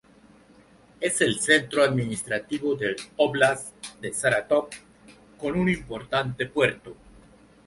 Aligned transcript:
Es 0.99 1.21
el 1.21 1.39
centro 1.39 1.83
administrativo 1.83 2.73
del 2.73 2.95
óblast 3.17 3.75
de 4.01 4.11
Sarátov, 4.11 4.69
con 5.37 5.55
un 5.59 5.69
importante 5.69 6.47
puerto. 6.47 6.95